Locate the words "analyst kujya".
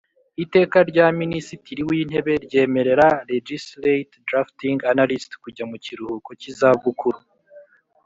4.91-5.63